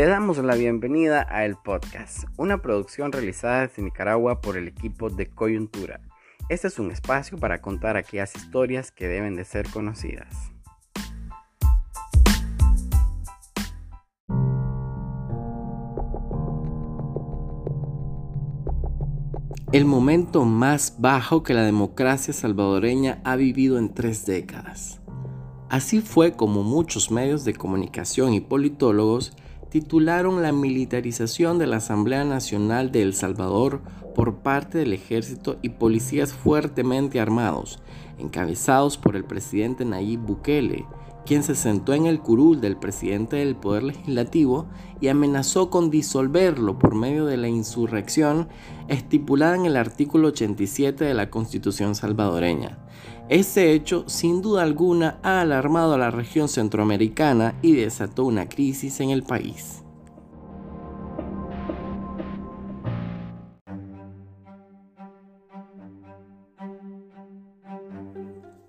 Te 0.00 0.06
damos 0.06 0.38
la 0.38 0.54
bienvenida 0.54 1.26
a 1.28 1.44
El 1.44 1.56
Podcast, 1.56 2.24
una 2.38 2.62
producción 2.62 3.12
realizada 3.12 3.66
desde 3.66 3.82
Nicaragua 3.82 4.40
por 4.40 4.56
el 4.56 4.66
equipo 4.66 5.10
de 5.10 5.28
Coyuntura. 5.28 6.00
Este 6.48 6.68
es 6.68 6.78
un 6.78 6.90
espacio 6.90 7.36
para 7.36 7.60
contar 7.60 7.98
aquellas 7.98 8.34
historias 8.34 8.92
que 8.92 9.08
deben 9.08 9.36
de 9.36 9.44
ser 9.44 9.68
conocidas. 9.68 10.34
El 19.70 19.84
momento 19.84 20.46
más 20.46 20.94
bajo 20.98 21.42
que 21.42 21.52
la 21.52 21.64
democracia 21.64 22.32
salvadoreña 22.32 23.20
ha 23.22 23.36
vivido 23.36 23.76
en 23.76 23.92
tres 23.92 24.24
décadas. 24.24 25.02
Así 25.68 26.00
fue 26.00 26.32
como 26.32 26.62
muchos 26.62 27.10
medios 27.10 27.44
de 27.44 27.52
comunicación 27.52 28.32
y 28.32 28.40
politólogos 28.40 29.36
titularon 29.70 30.42
la 30.42 30.52
militarización 30.52 31.58
de 31.58 31.66
la 31.66 31.76
Asamblea 31.76 32.24
Nacional 32.24 32.90
de 32.92 33.02
El 33.02 33.14
Salvador 33.14 33.80
por 34.14 34.38
parte 34.38 34.78
del 34.78 34.92
ejército 34.92 35.56
y 35.62 35.70
policías 35.70 36.32
fuertemente 36.32 37.20
armados, 37.20 37.78
encabezados 38.18 38.98
por 38.98 39.16
el 39.16 39.24
presidente 39.24 39.84
Nayib 39.84 40.20
Bukele, 40.20 40.84
quien 41.24 41.44
se 41.44 41.54
sentó 41.54 41.94
en 41.94 42.06
el 42.06 42.20
curul 42.20 42.60
del 42.60 42.76
presidente 42.76 43.36
del 43.36 43.54
Poder 43.54 43.84
Legislativo 43.84 44.66
y 45.00 45.08
amenazó 45.08 45.70
con 45.70 45.90
disolverlo 45.90 46.78
por 46.78 46.96
medio 46.96 47.24
de 47.24 47.36
la 47.36 47.48
insurrección 47.48 48.48
estipulada 48.88 49.54
en 49.54 49.66
el 49.66 49.76
artículo 49.76 50.28
87 50.28 51.04
de 51.04 51.14
la 51.14 51.30
Constitución 51.30 51.94
salvadoreña. 51.94 52.78
Este 53.30 53.74
hecho, 53.74 54.02
sin 54.08 54.42
duda 54.42 54.64
alguna, 54.64 55.20
ha 55.22 55.40
alarmado 55.40 55.94
a 55.94 55.98
la 55.98 56.10
región 56.10 56.48
centroamericana 56.48 57.54
y 57.62 57.74
desató 57.76 58.24
una 58.24 58.48
crisis 58.48 58.98
en 58.98 59.10
el 59.10 59.22
país. 59.22 59.84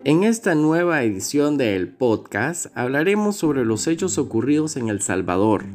En 0.04 0.24
esta 0.24 0.54
nueva 0.54 1.02
edición 1.02 1.58
del 1.58 1.88
podcast 1.88 2.68
hablaremos 2.76 3.38
sobre 3.38 3.66
los 3.66 3.88
hechos 3.88 4.20
ocurridos 4.20 4.78
en 4.78 4.90
El 4.90 5.02
Salvador, 5.02 5.66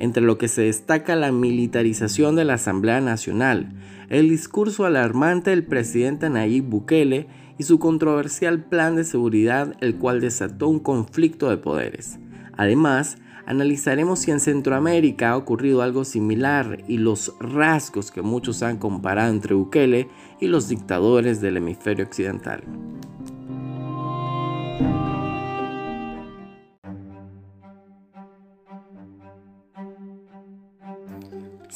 entre 0.00 0.24
lo 0.24 0.38
que 0.38 0.48
se 0.48 0.62
destaca 0.62 1.14
la 1.14 1.30
militarización 1.30 2.34
de 2.34 2.44
la 2.44 2.54
Asamblea 2.54 3.00
Nacional, 3.00 3.74
el 4.08 4.28
discurso 4.28 4.86
alarmante 4.86 5.50
del 5.50 5.64
presidente 5.64 6.28
Nayib 6.30 6.64
Bukele 6.64 7.28
y 7.58 7.64
su 7.64 7.78
controversial 7.78 8.64
plan 8.64 8.96
de 8.96 9.04
seguridad, 9.04 9.74
el 9.80 9.96
cual 9.96 10.20
desató 10.20 10.68
un 10.68 10.80
conflicto 10.80 11.50
de 11.50 11.56
poderes. 11.56 12.18
Además, 12.56 13.16
analizaremos 13.46 14.20
si 14.20 14.30
en 14.30 14.40
Centroamérica 14.40 15.30
ha 15.30 15.36
ocurrido 15.36 15.82
algo 15.82 16.04
similar 16.04 16.82
y 16.88 16.98
los 16.98 17.34
rasgos 17.40 18.10
que 18.10 18.22
muchos 18.22 18.62
han 18.62 18.78
comparado 18.78 19.32
entre 19.32 19.54
Bukele 19.54 20.08
y 20.40 20.46
los 20.46 20.68
dictadores 20.68 21.40
del 21.40 21.58
hemisferio 21.58 22.04
occidental. 22.04 22.62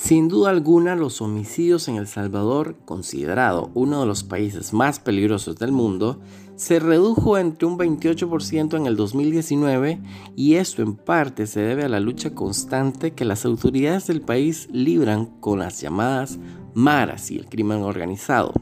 Sin 0.09 0.29
duda 0.29 0.49
alguna, 0.49 0.97
los 0.97 1.21
homicidios 1.21 1.87
en 1.87 1.97
El 1.97 2.07
Salvador, 2.07 2.77
considerado 2.87 3.71
uno 3.75 4.01
de 4.01 4.07
los 4.07 4.25
países 4.25 4.73
más 4.73 5.01
peligrosos 5.01 5.59
del 5.59 5.71
mundo, 5.71 6.19
se 6.57 6.79
redujo 6.79 7.37
entre 7.37 7.67
un 7.67 7.77
28% 7.77 8.75
en 8.79 8.87
el 8.87 8.97
2019 8.97 10.01
y 10.35 10.55
esto 10.55 10.81
en 10.81 10.97
parte 10.97 11.47
se 11.47 11.61
debe 11.61 11.85
a 11.85 11.91
la 11.91 12.01
lucha 12.01 12.35
constante 12.35 13.13
que 13.13 13.27
las 13.27 13.45
autoridades 13.45 14.07
del 14.07 14.23
país 14.23 14.71
libran 14.73 15.27
con 15.41 15.59
las 15.59 15.79
llamadas 15.83 16.39
maras 16.73 17.31
y 17.31 17.37
el 17.37 17.45
crimen 17.45 17.83
organizado. 17.83 18.55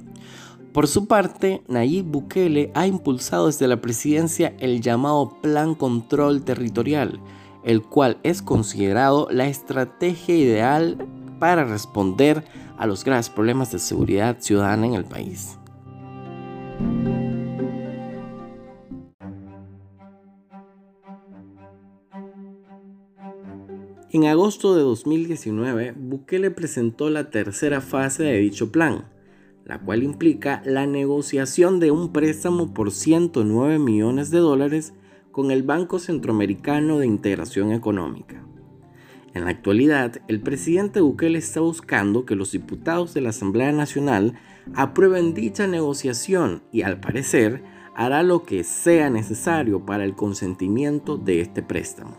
Por 0.73 0.89
su 0.89 1.07
parte, 1.07 1.63
Nayib 1.69 2.07
Bukele 2.07 2.73
ha 2.75 2.89
impulsado 2.89 3.47
desde 3.47 3.69
la 3.69 3.81
presidencia 3.81 4.57
el 4.59 4.81
llamado 4.81 5.41
Plan 5.43 5.77
Control 5.77 6.43
Territorial, 6.43 7.21
el 7.63 7.83
cual 7.83 8.19
es 8.25 8.43
considerado 8.43 9.29
la 9.31 9.47
estrategia 9.47 10.35
ideal 10.35 11.07
para 11.39 11.65
responder 11.65 12.45
a 12.79 12.87
los 12.87 13.05
graves 13.05 13.31
problemas 13.31 13.73
de 13.73 13.79
seguridad 13.79 14.37
ciudadana 14.41 14.87
en 14.87 14.95
el 14.95 15.05
país. 15.05 15.59
En 24.17 24.25
agosto 24.25 24.75
de 24.75 24.83
2019, 24.83 25.93
Bukele 25.95 26.51
presentó 26.51 27.11
la 27.11 27.29
tercera 27.29 27.83
fase 27.83 28.23
de 28.23 28.39
dicho 28.39 28.73
plan, 28.73 29.11
la 29.67 29.79
cual 29.79 30.03
implica 30.03 30.63
la 30.65 30.87
negociación 30.87 31.81
de 31.81 31.91
un 31.91 32.13
préstamo 32.13 32.73
por 32.73 32.93
109 32.93 33.79
millones 33.79 34.31
de 34.31 34.39
dólares 34.39 34.95
con 35.33 35.51
el 35.51 35.65
Banco 35.65 35.99
Centroamericano 35.99 36.99
de 36.99 37.07
Integración 37.07 37.73
Económica. 37.73 38.43
En 39.37 39.45
la 39.45 39.51
actualidad, 39.51 40.23
el 40.29 40.41
presidente 40.41 41.03
Bukele 41.03 41.37
está 41.37 41.61
buscando 41.61 42.25
que 42.25 42.35
los 42.35 42.53
diputados 42.53 43.13
de 43.13 43.21
la 43.21 43.29
Asamblea 43.29 43.71
Nacional 43.71 44.33
aprueben 44.75 45.35
dicha 45.35 45.67
negociación 45.67 46.63
y 46.73 46.81
al 46.81 47.01
parecer 47.01 47.63
hará 47.95 48.23
lo 48.23 48.45
que 48.45 48.65
sea 48.65 49.11
necesario 49.11 49.85
para 49.85 50.05
el 50.05 50.15
consentimiento 50.15 51.19
de 51.19 51.43
este 51.43 51.63
préstamo. 51.63 52.17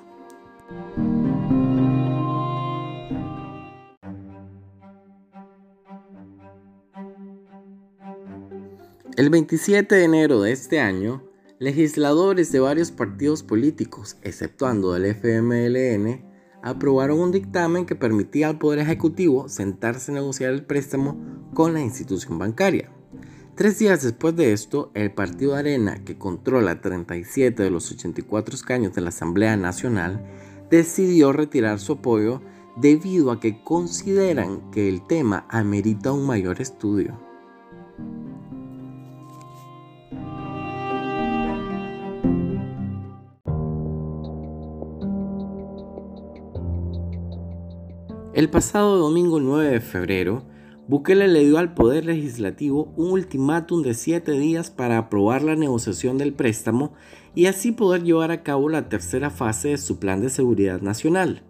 El 9.15 9.31
27 9.31 9.95
de 9.95 10.03
enero 10.03 10.43
de 10.43 10.51
este 10.51 10.79
año, 10.79 11.23
legisladores 11.57 12.51
de 12.51 12.59
varios 12.59 12.91
partidos 12.91 13.41
políticos, 13.41 14.17
exceptuando 14.21 14.95
el 14.95 15.05
FMLN, 15.05 16.26
aprobaron 16.63 17.19
un 17.19 17.31
dictamen 17.31 17.85
que 17.85 17.95
permitía 17.95 18.49
al 18.49 18.57
Poder 18.57 18.79
Ejecutivo 18.79 19.49
sentarse 19.49 20.11
a 20.11 20.15
negociar 20.15 20.51
el 20.51 20.65
préstamo 20.65 21.17
con 21.53 21.73
la 21.73 21.81
institución 21.81 22.37
bancaria. 22.37 22.89
Tres 23.55 23.79
días 23.79 24.03
después 24.03 24.35
de 24.35 24.53
esto, 24.53 24.91
el 24.93 25.11
Partido 25.11 25.55
Arena, 25.55 26.03
que 26.03 26.17
controla 26.17 26.79
37 26.79 27.63
de 27.63 27.71
los 27.71 27.91
84 27.91 28.55
escaños 28.55 28.93
de 28.93 29.01
la 29.01 29.09
Asamblea 29.09 29.57
Nacional, 29.57 30.23
decidió 30.69 31.33
retirar 31.33 31.79
su 31.79 31.93
apoyo 31.93 32.41
debido 32.75 33.31
a 33.31 33.39
que 33.39 33.63
consideran 33.63 34.69
que 34.69 34.87
el 34.87 35.05
tema 35.07 35.47
amerita 35.49 36.11
un 36.11 36.27
mayor 36.27 36.61
estudio. 36.61 37.26
El 48.37 48.51
pasado 48.51 48.97
domingo 48.97 49.39
9 49.39 49.67
de 49.67 49.79
febrero, 49.79 50.43
Bukele 50.87 51.27
le 51.27 51.43
dio 51.43 51.57
al 51.57 51.73
Poder 51.73 52.05
Legislativo 52.05 52.93
un 52.95 53.09
ultimátum 53.09 53.81
de 53.81 53.95
7 53.95 54.31
días 54.33 54.69
para 54.69 54.99
aprobar 54.99 55.41
la 55.41 55.55
negociación 55.55 56.19
del 56.19 56.33
préstamo 56.33 56.93
y 57.33 57.47
así 57.47 57.71
poder 57.71 58.03
llevar 58.03 58.29
a 58.29 58.43
cabo 58.43 58.69
la 58.69 58.89
tercera 58.89 59.31
fase 59.31 59.69
de 59.69 59.79
su 59.79 59.97
Plan 59.97 60.21
de 60.21 60.29
Seguridad 60.29 60.81
Nacional. 60.81 61.41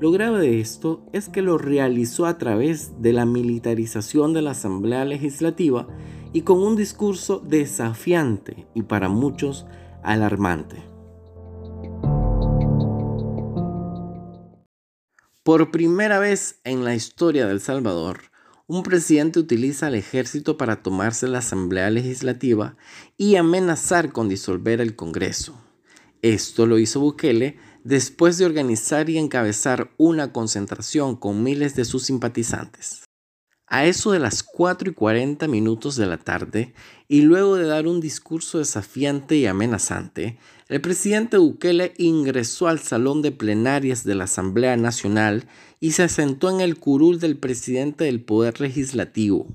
Lo 0.00 0.10
grave 0.10 0.40
de 0.40 0.58
esto 0.58 1.04
es 1.12 1.28
que 1.28 1.42
lo 1.42 1.58
realizó 1.58 2.24
a 2.24 2.38
través 2.38 3.02
de 3.02 3.12
la 3.12 3.26
militarización 3.26 4.32
de 4.32 4.40
la 4.40 4.52
Asamblea 4.52 5.04
Legislativa 5.04 5.86
y 6.32 6.40
con 6.40 6.62
un 6.62 6.76
discurso 6.76 7.40
desafiante 7.46 8.66
y 8.72 8.84
para 8.84 9.10
muchos 9.10 9.66
alarmante. 10.02 10.95
Por 15.46 15.70
primera 15.70 16.18
vez 16.18 16.58
en 16.64 16.82
la 16.82 16.96
historia 16.96 17.46
de 17.46 17.52
El 17.52 17.60
Salvador, 17.60 18.32
un 18.66 18.82
presidente 18.82 19.38
utiliza 19.38 19.86
al 19.86 19.94
ejército 19.94 20.56
para 20.56 20.82
tomarse 20.82 21.28
la 21.28 21.38
Asamblea 21.38 21.88
Legislativa 21.88 22.76
y 23.16 23.36
amenazar 23.36 24.10
con 24.10 24.28
disolver 24.28 24.80
el 24.80 24.96
Congreso. 24.96 25.56
Esto 26.20 26.66
lo 26.66 26.80
hizo 26.80 26.98
Bukele 26.98 27.58
después 27.84 28.38
de 28.38 28.44
organizar 28.44 29.08
y 29.08 29.18
encabezar 29.18 29.92
una 29.98 30.32
concentración 30.32 31.14
con 31.14 31.44
miles 31.44 31.76
de 31.76 31.84
sus 31.84 32.02
simpatizantes. 32.02 33.04
A 33.68 33.84
eso 33.84 34.12
de 34.12 34.20
las 34.20 34.44
4 34.44 34.90
y 34.90 34.94
40 34.94 35.48
minutos 35.48 35.96
de 35.96 36.06
la 36.06 36.18
tarde, 36.18 36.72
y 37.08 37.22
luego 37.22 37.56
de 37.56 37.66
dar 37.66 37.88
un 37.88 38.00
discurso 38.00 38.58
desafiante 38.58 39.36
y 39.36 39.46
amenazante, 39.46 40.38
el 40.68 40.80
presidente 40.80 41.36
Bukele 41.36 41.92
ingresó 41.98 42.68
al 42.68 42.78
salón 42.78 43.22
de 43.22 43.32
plenarias 43.32 44.04
de 44.04 44.14
la 44.14 44.24
Asamblea 44.24 44.76
Nacional 44.76 45.48
y 45.80 45.92
se 45.92 46.08
sentó 46.08 46.48
en 46.48 46.60
el 46.60 46.78
curul 46.78 47.18
del 47.18 47.38
presidente 47.38 48.04
del 48.04 48.22
Poder 48.22 48.60
Legislativo. 48.60 49.48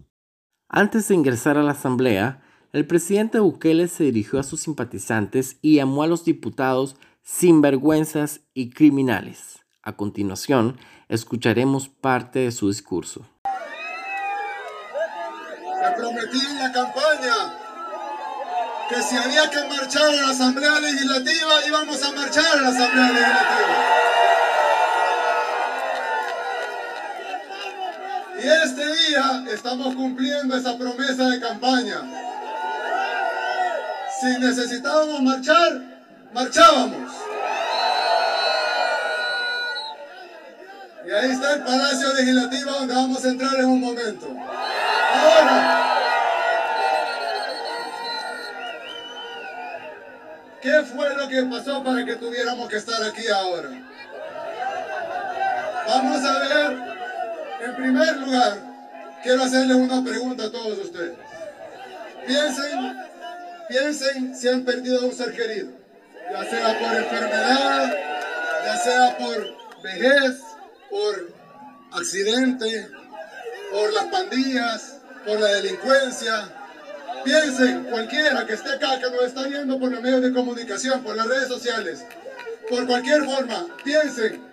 Antes 0.68 1.08
de 1.08 1.16
ingresar 1.16 1.58
a 1.58 1.64
la 1.64 1.72
Asamblea, 1.72 2.42
el 2.74 2.86
presidente 2.88 3.40
Bukele 3.40 3.88
se 3.88 4.06
dirigió 4.06 4.40
a 4.40 4.44
sus 4.44 4.62
simpatizantes 4.62 5.58
y 5.62 5.76
llamó 5.76 6.04
a 6.04 6.08
los 6.08 6.26
diputados 6.26 6.98
sinvergüenzas 7.24 8.42
y 8.54 8.72
criminales. 8.72 9.60
A 9.84 9.96
continuación, 9.96 10.78
escucharemos 11.10 11.90
parte 11.90 12.40
de 12.40 12.52
su 12.52 12.68
discurso. 12.68 13.26
Me 15.82 15.92
prometí 15.94 16.46
en 16.46 16.60
la 16.60 16.72
campaña 16.72 17.34
que 18.88 19.02
si 19.02 19.18
había 19.18 19.50
que 19.50 19.64
marchar 19.68 20.04
a 20.04 20.12
la 20.12 20.30
Asamblea 20.30 20.80
Legislativa, 20.80 21.66
íbamos 21.68 22.04
a 22.04 22.12
marchar 22.12 22.46
a 22.46 22.62
la 22.62 22.70
Asamblea 22.70 23.08
Legislativa. 23.08 24.02
Y 28.44 28.48
este 28.48 28.86
día 28.86 29.44
estamos 29.52 29.96
cumpliendo 29.96 30.56
esa 30.56 30.78
promesa 30.78 31.30
de 31.30 31.40
campaña. 31.40 32.02
Si 34.20 34.40
necesitábamos 34.40 35.22
marchar, 35.22 35.82
marchábamos. 36.32 37.12
Y 41.08 41.12
ahí 41.12 41.32
está 41.32 41.54
el 41.56 41.64
Palacio 41.64 42.14
Legislativo 42.14 42.72
donde 42.72 42.94
vamos 42.94 43.26
a 43.26 43.30
entrar 43.30 43.56
en 43.56 43.66
un 43.66 43.82
momento. 43.82 44.28
¿Qué 50.82 50.88
fue 50.88 51.16
lo 51.16 51.28
que 51.28 51.44
pasó 51.44 51.84
para 51.84 52.04
que 52.04 52.16
tuviéramos 52.16 52.68
que 52.68 52.78
estar 52.78 53.04
aquí 53.04 53.28
ahora? 53.28 53.70
Vamos 55.88 56.26
a 56.26 56.40
ver, 56.40 56.78
en 57.66 57.76
primer 57.76 58.18
lugar, 58.18 58.58
quiero 59.22 59.44
hacerles 59.44 59.78
una 59.78 60.04
pregunta 60.04 60.46
a 60.46 60.52
todos 60.52 60.80
ustedes. 60.80 61.14
Piensen, 62.26 62.98
piensen 63.70 64.36
si 64.36 64.48
han 64.48 64.64
perdido 64.64 65.02
a 65.02 65.06
un 65.06 65.14
ser 65.14 65.34
querido, 65.34 65.70
ya 66.32 66.44
sea 66.46 66.80
por 66.80 66.98
enfermedad, 66.98 67.94
ya 68.66 68.78
sea 68.78 69.18
por 69.18 69.82
vejez, 69.84 70.40
por 70.90 71.34
accidente, 71.92 72.90
por 73.72 73.94
las 73.94 74.06
pandillas, 74.06 74.98
por 75.26 75.40
la 75.40 75.48
delincuencia. 75.48 76.61
Piensen, 77.24 77.84
cualquiera 77.86 78.46
que 78.46 78.54
esté 78.54 78.74
acá, 78.74 79.00
que 79.00 79.10
nos 79.12 79.24
está 79.26 79.44
viendo 79.44 79.80
por 79.80 79.92
los 79.92 80.02
medios 80.02 80.22
de 80.22 80.34
comunicación, 80.34 81.04
por 81.04 81.16
las 81.16 81.28
redes 81.28 81.48
sociales, 81.48 82.04
por 82.70 82.88
cualquier 82.88 83.24
forma, 83.24 83.68
piensen 83.84 84.44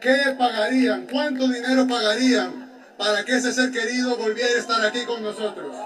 qué 0.00 0.34
pagarían, 0.38 1.06
cuánto 1.10 1.48
dinero 1.48 1.86
pagarían 1.86 2.70
para 2.96 3.24
que 3.24 3.36
ese 3.36 3.52
ser 3.52 3.70
querido 3.70 4.16
volviera 4.16 4.54
a 4.54 4.58
estar 4.58 4.84
aquí 4.84 5.04
con 5.04 5.22
nosotros. 5.22 5.76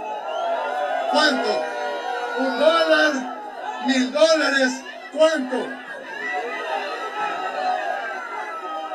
¿Cuánto? 1.10 1.64
¿Un 2.38 2.58
dólar? 2.58 3.82
¿Mil 3.86 4.12
dólares? 4.12 4.72
¿Cuánto? 5.12 5.68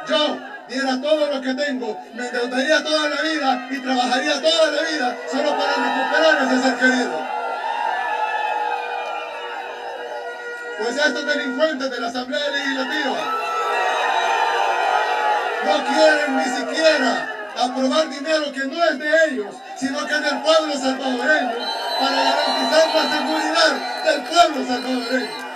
Yo 0.07 0.46
diera 0.67 1.01
todo 1.01 1.33
lo 1.33 1.41
que 1.41 1.53
tengo, 1.53 1.97
me 2.13 2.27
endeudaría 2.27 2.83
toda 2.83 3.09
la 3.09 3.21
vida 3.21 3.67
y 3.71 3.79
trabajaría 3.79 4.41
toda 4.41 4.71
la 4.71 4.81
vida 4.81 5.17
solo 5.31 5.57
para 5.57 5.73
recuperar 5.73 6.43
ese 6.43 6.61
ser 6.61 6.75
querido. 6.77 7.27
Pues 10.79 10.95
estos 10.95 11.25
delincuentes 11.25 11.89
de 11.89 11.99
la 11.99 12.07
Asamblea 12.07 12.49
Legislativa 12.51 13.17
no 15.65 15.85
quieren 15.85 16.37
ni 16.37 16.43
siquiera 16.43 17.35
aprobar 17.57 18.09
dinero 18.09 18.51
que 18.51 18.65
no 18.65 18.83
es 18.83 18.99
de 18.99 19.25
ellos, 19.29 19.55
sino 19.75 20.05
que 20.05 20.13
es 20.13 20.21
del 20.21 20.41
pueblo 20.41 20.73
salvadoreño, 20.73 21.55
para 21.99 22.15
garantizar 22.15 22.95
la 22.95 23.17
seguridad 23.17 24.03
del 24.05 24.21
pueblo 24.23 24.67
salvadoreño. 24.67 25.46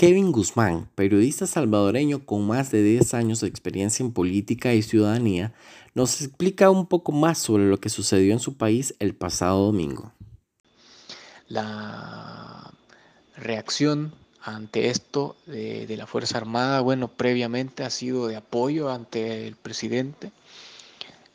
Kevin 0.00 0.32
Guzmán, 0.32 0.88
periodista 0.94 1.46
salvadoreño 1.46 2.24
con 2.24 2.46
más 2.46 2.70
de 2.70 2.82
10 2.82 3.12
años 3.12 3.40
de 3.42 3.48
experiencia 3.48 4.02
en 4.02 4.12
política 4.12 4.72
y 4.72 4.80
ciudadanía, 4.80 5.52
nos 5.94 6.22
explica 6.22 6.70
un 6.70 6.86
poco 6.86 7.12
más 7.12 7.36
sobre 7.36 7.68
lo 7.68 7.76
que 7.80 7.90
sucedió 7.90 8.32
en 8.32 8.38
su 8.38 8.56
país 8.56 8.94
el 8.98 9.14
pasado 9.14 9.66
domingo. 9.66 10.10
La 11.48 12.72
reacción 13.36 14.14
ante 14.42 14.88
esto 14.88 15.36
de, 15.44 15.94
la 15.98 16.06
Fuerza 16.06 16.38
Armada, 16.38 16.80
bueno, 16.80 17.08
previamente 17.08 17.84
ha 17.84 17.90
sido 17.90 18.26
de 18.26 18.36
apoyo 18.36 18.90
ante 18.90 19.46
el 19.46 19.54
presidente 19.54 20.32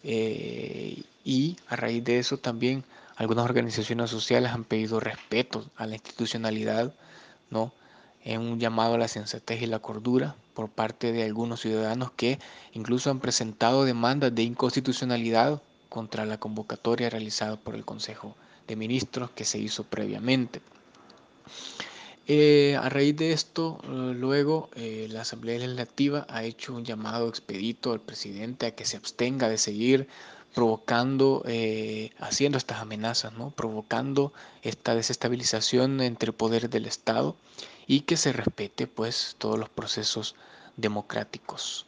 eh, 0.03 1.03
y 1.23 1.55
a 1.67 1.75
raíz 1.75 2.03
de 2.03 2.17
eso 2.17 2.39
también 2.39 2.83
algunas 3.15 3.45
organizaciones 3.45 4.09
sociales 4.09 4.51
han 4.51 4.63
pedido 4.63 4.99
respeto 4.99 5.69
a 5.75 5.85
la 5.85 5.93
institucionalidad, 5.93 6.95
¿no? 7.51 7.71
En 8.25 8.41
un 8.41 8.59
llamado 8.59 8.95
a 8.95 8.97
la 8.97 9.07
sensatez 9.07 9.61
y 9.61 9.67
la 9.67 9.79
cordura 9.79 10.35
por 10.53 10.69
parte 10.69 11.11
de 11.11 11.23
algunos 11.23 11.61
ciudadanos 11.61 12.11
que 12.11 12.39
incluso 12.73 13.11
han 13.11 13.19
presentado 13.19 13.85
demandas 13.85 14.33
de 14.33 14.43
inconstitucionalidad 14.43 15.61
contra 15.89 16.25
la 16.25 16.39
convocatoria 16.39 17.09
realizada 17.09 17.55
por 17.55 17.75
el 17.75 17.85
Consejo 17.85 18.35
de 18.67 18.75
Ministros 18.75 19.29
que 19.31 19.45
se 19.45 19.59
hizo 19.59 19.83
previamente. 19.83 20.61
Eh, 22.27 22.75
a 22.81 22.89
raíz 22.89 23.15
de 23.15 23.31
esto, 23.31 23.77
eh, 23.83 24.13
luego 24.15 24.69
eh, 24.75 25.07
la 25.11 25.21
Asamblea 25.21 25.59
Legislativa 25.59 26.25
ha 26.27 26.43
hecho 26.43 26.73
un 26.73 26.83
llamado 26.83 27.29
expedito 27.29 27.93
al 27.93 28.01
presidente 28.01 28.65
a 28.65 28.71
que 28.71 28.85
se 28.85 28.97
abstenga 28.97 29.47
de 29.47 29.59
seguir 29.59 30.07
provocando, 30.55 31.43
haciendo 32.19 32.57
estas 32.57 32.79
amenazas, 32.79 33.33
¿no? 33.33 33.49
provocando 33.49 34.31
esta 34.63 34.95
desestabilización 34.95 35.99
entre 35.99 36.31
poderes 36.31 36.71
del 36.71 36.85
Estado 36.85 37.35
y 37.87 38.01
que 38.01 38.17
se 38.17 38.33
respete 38.33 38.87
pues 38.87 39.35
todos 39.37 39.59
los 39.59 39.69
procesos 39.69 40.35
democráticos. 40.77 41.85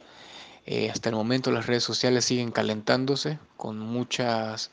Eh, 0.66 0.90
hasta 0.90 1.08
el 1.08 1.14
momento 1.14 1.50
las 1.50 1.66
redes 1.66 1.84
sociales 1.84 2.24
siguen 2.24 2.50
calentándose 2.50 3.38
con 3.56 3.78
muchas 3.78 4.70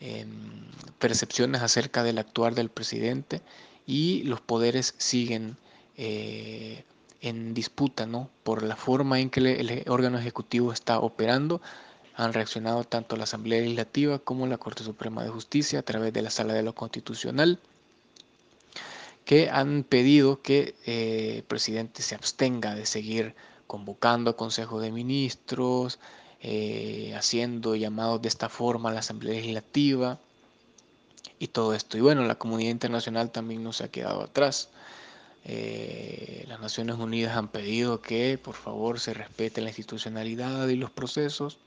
em, 0.00 0.64
percepciones 0.98 1.62
acerca 1.62 2.02
del 2.02 2.18
actuar 2.18 2.54
del 2.54 2.70
presidente 2.70 3.42
y 3.86 4.22
los 4.22 4.40
poderes 4.40 4.94
siguen 4.96 5.56
eh, 5.96 6.84
en 7.20 7.54
disputa 7.54 8.06
¿no? 8.06 8.30
por 8.42 8.62
la 8.62 8.76
forma 8.76 9.20
en 9.20 9.30
que 9.30 9.40
el 9.40 9.84
órgano 9.88 10.18
ejecutivo 10.18 10.72
está 10.72 10.98
operando. 10.98 11.60
Han 12.16 12.32
reaccionado 12.32 12.84
tanto 12.84 13.16
la 13.16 13.24
Asamblea 13.24 13.60
Legislativa 13.60 14.18
como 14.18 14.46
la 14.46 14.58
Corte 14.58 14.84
Suprema 14.84 15.24
de 15.24 15.30
Justicia 15.30 15.80
a 15.80 15.82
través 15.82 16.12
de 16.12 16.22
la 16.22 16.30
Sala 16.30 16.54
de 16.54 16.62
lo 16.62 16.74
Constitucional 16.74 17.58
que 19.24 19.48
han 19.50 19.84
pedido 19.84 20.42
que 20.42 20.74
eh, 20.86 21.36
el 21.36 21.42
presidente 21.44 22.02
se 22.02 22.14
abstenga 22.14 22.74
de 22.74 22.86
seguir 22.86 23.34
convocando 23.66 24.30
a 24.30 24.36
Consejo 24.36 24.80
de 24.80 24.92
Ministros, 24.92 25.98
eh, 26.40 27.14
haciendo 27.16 27.74
llamados 27.74 28.20
de 28.20 28.28
esta 28.28 28.48
forma 28.48 28.90
a 28.90 28.92
la 28.92 29.00
Asamblea 29.00 29.34
Legislativa 29.34 30.18
y 31.38 31.48
todo 31.48 31.74
esto. 31.74 31.96
Y 31.96 32.02
bueno, 32.02 32.24
la 32.24 32.34
comunidad 32.36 32.70
internacional 32.70 33.30
también 33.30 33.64
no 33.64 33.72
se 33.72 33.84
ha 33.84 33.88
quedado 33.88 34.22
atrás. 34.22 34.68
Eh, 35.46 36.44
las 36.48 36.60
Naciones 36.60 36.96
Unidas 36.96 37.36
han 37.36 37.48
pedido 37.48 38.00
que 38.00 38.38
por 38.38 38.54
favor 38.54 39.00
se 39.00 39.14
respete 39.14 39.60
la 39.60 39.70
institucionalidad 39.70 40.68
y 40.68 40.76
los 40.76 40.90
procesos. 40.90 41.58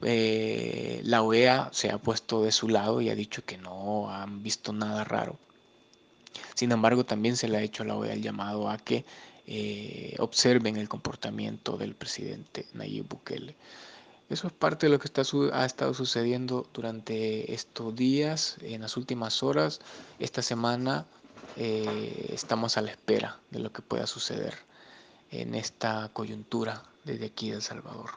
la 0.00 1.22
OEA 1.22 1.70
se 1.72 1.90
ha 1.90 1.98
puesto 1.98 2.42
de 2.42 2.52
su 2.52 2.68
lado 2.68 3.00
y 3.00 3.10
ha 3.10 3.14
dicho 3.14 3.44
que 3.44 3.56
no 3.58 4.10
han 4.10 4.42
visto 4.42 4.72
nada 4.72 5.04
raro 5.04 5.38
sin 6.54 6.72
embargo, 6.72 7.04
también 7.04 7.36
se 7.36 7.48
le 7.48 7.58
ha 7.58 7.62
hecho 7.62 7.82
a 7.82 7.86
la 7.86 7.96
OEA 7.96 8.14
el 8.14 8.22
llamado 8.22 8.68
a 8.68 8.78
que 8.78 9.04
eh, 9.46 10.16
observen 10.18 10.76
el 10.76 10.88
comportamiento 10.88 11.76
del 11.76 11.94
presidente 11.94 12.66
Nayib 12.72 13.08
Bukele. 13.08 13.54
Eso 14.30 14.46
es 14.46 14.52
parte 14.54 14.86
de 14.86 14.92
lo 14.92 14.98
que 14.98 15.06
está, 15.06 15.22
ha 15.52 15.66
estado 15.66 15.92
sucediendo 15.92 16.66
durante 16.72 17.52
estos 17.52 17.94
días, 17.94 18.56
en 18.62 18.80
las 18.80 18.96
últimas 18.96 19.42
horas. 19.42 19.80
Esta 20.18 20.40
semana 20.40 21.04
eh, 21.56 22.30
estamos 22.32 22.78
a 22.78 22.80
la 22.80 22.90
espera 22.90 23.38
de 23.50 23.58
lo 23.58 23.70
que 23.70 23.82
pueda 23.82 24.06
suceder 24.06 24.54
en 25.30 25.54
esta 25.54 26.08
coyuntura 26.12 26.82
desde 27.04 27.26
aquí 27.26 27.50
de 27.50 27.56
El 27.56 27.62
Salvador. 27.62 28.10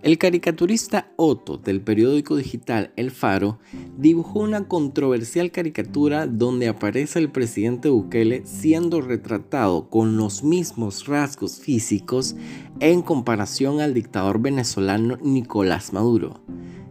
El 0.00 0.16
caricaturista 0.16 1.10
Otto 1.16 1.58
del 1.58 1.80
periódico 1.80 2.36
digital 2.36 2.92
El 2.94 3.10
Faro 3.10 3.58
dibujó 3.96 4.38
una 4.38 4.68
controversial 4.68 5.50
caricatura 5.50 6.28
donde 6.28 6.68
aparece 6.68 7.18
el 7.18 7.32
presidente 7.32 7.88
Bukele 7.88 8.42
siendo 8.46 9.00
retratado 9.00 9.90
con 9.90 10.16
los 10.16 10.44
mismos 10.44 11.06
rasgos 11.06 11.58
físicos 11.58 12.36
en 12.78 13.02
comparación 13.02 13.80
al 13.80 13.92
dictador 13.92 14.40
venezolano 14.40 15.18
Nicolás 15.20 15.92
Maduro, 15.92 16.42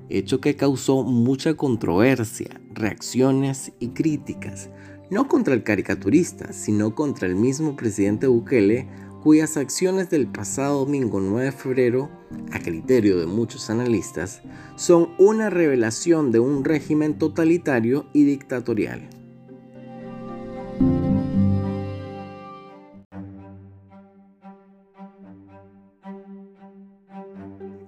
hecho 0.10 0.42
que 0.42 0.58
causó 0.58 1.04
mucha 1.04 1.54
controversia, 1.54 2.60
reacciones 2.74 3.72
y 3.80 3.90
críticas, 3.90 4.70
no 5.10 5.30
contra 5.30 5.54
el 5.54 5.64
caricaturista, 5.64 6.52
sino 6.52 6.94
contra 6.94 7.26
el 7.26 7.36
mismo 7.36 7.78
presidente 7.78 8.28
Bukele 8.28 8.90
cuyas 9.27 9.57
acciones 9.57 10.10
del 10.10 10.25
pasado 10.25 10.86
domingo 10.86 11.19
9 11.19 11.48
de 11.48 11.51
febrero, 11.51 12.10
a 12.53 12.60
criterio 12.60 13.19
de 13.19 13.25
muchos 13.25 13.69
analistas, 13.69 14.41
son 14.77 15.10
una 15.17 15.50
revelación 15.50 16.31
de 16.31 16.39
un 16.39 16.63
régimen 16.63 17.17
totalitario 17.17 18.05
y 18.13 18.24
dictatorial. 18.24 19.10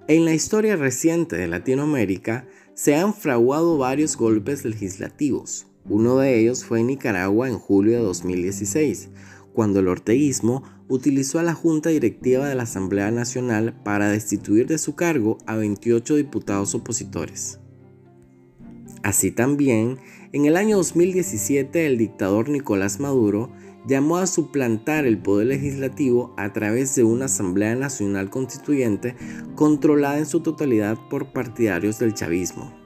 En 0.08 0.26
la 0.26 0.34
historia 0.34 0.76
reciente 0.76 1.38
de 1.38 1.46
Latinoamérica 1.46 2.46
se 2.74 2.96
han 2.96 3.14
fraguado 3.14 3.78
varios 3.78 4.18
golpes 4.18 4.66
legislativos. 4.66 5.66
Uno 5.88 6.18
de 6.18 6.38
ellos 6.38 6.66
fue 6.66 6.80
en 6.80 6.88
Nicaragua 6.88 7.48
en 7.48 7.58
julio 7.58 7.96
de 7.96 8.04
2016, 8.04 9.08
cuando 9.52 9.80
el 9.80 9.88
orteguismo 9.88 10.62
utilizó 10.88 11.38
a 11.38 11.42
la 11.42 11.54
Junta 11.54 11.90
Directiva 11.90 12.48
de 12.48 12.54
la 12.54 12.64
Asamblea 12.64 13.10
Nacional 13.10 13.74
para 13.84 14.08
destituir 14.10 14.66
de 14.66 14.78
su 14.78 14.94
cargo 14.94 15.38
a 15.46 15.56
28 15.56 16.16
diputados 16.16 16.74
opositores. 16.74 17.60
Así 19.02 19.30
también, 19.30 19.98
en 20.32 20.44
el 20.46 20.56
año 20.56 20.76
2017 20.76 21.86
el 21.86 21.96
dictador 21.96 22.48
Nicolás 22.48 23.00
Maduro 23.00 23.50
llamó 23.86 24.18
a 24.18 24.26
suplantar 24.26 25.06
el 25.06 25.18
poder 25.18 25.46
legislativo 25.48 26.34
a 26.36 26.52
través 26.52 26.94
de 26.94 27.04
una 27.04 27.24
Asamblea 27.26 27.74
Nacional 27.76 28.28
Constituyente 28.30 29.16
controlada 29.54 30.18
en 30.18 30.26
su 30.26 30.40
totalidad 30.40 30.98
por 31.08 31.32
partidarios 31.32 31.98
del 31.98 32.14
chavismo. 32.14 32.79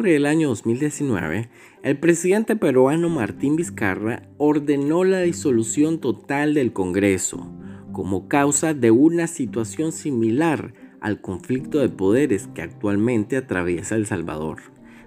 Octubre 0.00 0.14
del 0.14 0.24
año 0.24 0.48
2019, 0.48 1.50
el 1.82 1.98
presidente 1.98 2.56
peruano 2.56 3.10
Martín 3.10 3.56
Vizcarra 3.56 4.22
ordenó 4.38 5.04
la 5.04 5.20
disolución 5.20 6.00
total 6.00 6.54
del 6.54 6.72
Congreso 6.72 7.52
como 7.92 8.26
causa 8.26 8.72
de 8.72 8.90
una 8.90 9.26
situación 9.26 9.92
similar 9.92 10.72
al 11.02 11.20
conflicto 11.20 11.80
de 11.80 11.90
poderes 11.90 12.48
que 12.54 12.62
actualmente 12.62 13.36
atraviesa 13.36 13.94
El 13.94 14.06
Salvador, 14.06 14.60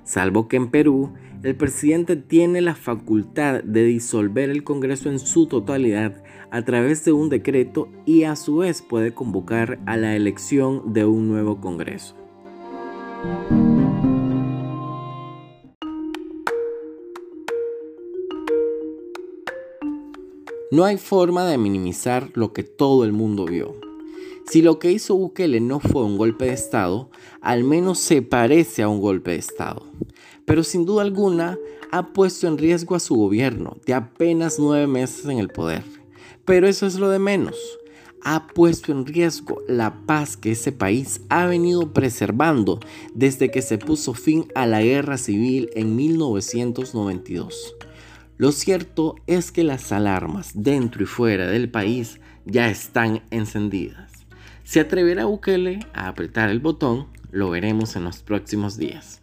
salvo 0.03 0.47
que 0.47 0.57
en 0.57 0.69
Perú 0.69 1.11
el 1.41 1.55
presidente 1.55 2.15
tiene 2.15 2.61
la 2.61 2.75
facultad 2.75 3.63
de 3.63 3.85
disolver 3.85 4.51
el 4.51 4.63
Congreso 4.63 5.09
en 5.09 5.17
su 5.17 5.47
totalidad 5.47 6.23
a 6.51 6.61
través 6.61 7.03
de 7.03 7.13
un 7.13 7.29
decreto 7.29 7.89
y 8.05 8.25
a 8.25 8.35
su 8.35 8.57
vez 8.57 8.83
puede 8.83 9.11
convocar 9.11 9.79
a 9.87 9.97
la 9.97 10.15
elección 10.15 10.93
de 10.93 11.05
un 11.05 11.29
nuevo 11.29 11.59
Congreso. 11.59 12.15
No 20.73 20.85
hay 20.85 20.97
forma 20.97 21.45
de 21.45 21.59
minimizar 21.59 22.31
lo 22.33 22.51
que 22.51 22.63
todo 22.63 23.03
el 23.03 23.13
mundo 23.13 23.45
vio. 23.45 23.75
Si 24.49 24.63
lo 24.63 24.79
que 24.79 24.91
hizo 24.91 25.15
Bukele 25.15 25.59
no 25.59 25.79
fue 25.79 26.03
un 26.03 26.17
golpe 26.17 26.45
de 26.45 26.53
Estado, 26.53 27.11
al 27.41 27.63
menos 27.63 27.99
se 27.99 28.23
parece 28.23 28.81
a 28.81 28.89
un 28.89 28.99
golpe 28.99 29.29
de 29.29 29.37
Estado. 29.37 29.85
Pero 30.45 30.63
sin 30.63 30.87
duda 30.87 31.03
alguna 31.03 31.59
ha 31.91 32.07
puesto 32.11 32.47
en 32.47 32.57
riesgo 32.57 32.95
a 32.95 32.99
su 32.99 33.13
gobierno 33.13 33.77
de 33.85 33.93
apenas 33.93 34.57
nueve 34.57 34.87
meses 34.87 35.25
en 35.25 35.37
el 35.37 35.49
poder. 35.49 35.83
Pero 36.43 36.67
eso 36.67 36.87
es 36.87 36.95
lo 36.95 37.09
de 37.09 37.19
menos. 37.19 37.55
Ha 38.23 38.47
puesto 38.47 38.91
en 38.91 39.05
riesgo 39.05 39.61
la 39.67 39.93
paz 40.07 40.37
que 40.37 40.53
ese 40.53 40.71
país 40.71 41.21
ha 41.29 41.45
venido 41.45 41.93
preservando 41.93 42.79
desde 43.13 43.51
que 43.51 43.61
se 43.61 43.77
puso 43.77 44.15
fin 44.15 44.47
a 44.55 44.65
la 44.65 44.81
guerra 44.81 45.19
civil 45.19 45.69
en 45.75 45.95
1992. 45.95 47.75
Lo 48.37 48.51
cierto 48.51 49.15
es 49.27 49.51
que 49.51 49.63
las 49.63 49.91
alarmas 49.91 50.51
dentro 50.55 51.03
y 51.03 51.05
fuera 51.05 51.45
del 51.45 51.69
país 51.69 52.19
ya 52.45 52.67
están 52.67 53.21
encendidas. 53.29 54.11
¿Se 54.63 54.79
atreverá 54.79 55.25
Bukele 55.25 55.79
a 55.93 56.07
apretar 56.07 56.49
el 56.49 56.59
botón? 56.59 57.07
Lo 57.29 57.51
veremos 57.51 57.95
en 57.95 58.05
los 58.05 58.23
próximos 58.23 58.75
días. 58.75 59.21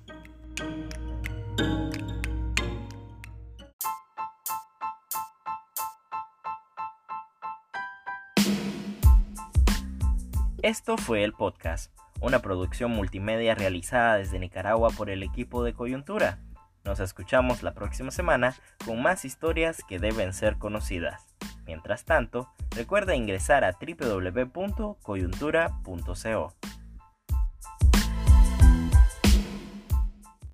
Esto 10.62 10.97
fue 10.97 11.25
el 11.25 11.33
podcast, 11.33 11.90
una 12.21 12.40
producción 12.43 12.93
multimedia 12.93 13.57
realizada 13.57 14.19
desde 14.19 14.38
Nicaragua 14.38 14.90
por 14.90 15.11
el 15.11 15.25
equipo 15.25 15.64
de 15.64 15.73
Coyuntura. 15.73 16.38
Nos 16.84 17.00
escuchamos 17.00 17.62
la 17.62 17.75
próxima 17.75 18.10
semana 18.10 18.54
con 18.84 19.02
más 19.02 19.25
historias 19.25 19.82
que 19.88 19.99
deben 19.99 20.32
ser 20.32 20.58
conocidas. 20.58 21.26
Mientras 21.66 22.04
tanto, 22.04 22.49
recuerda 22.75 23.14
ingresar 23.14 23.64
a 23.64 23.72
www.coyuntura.co. 23.72 26.60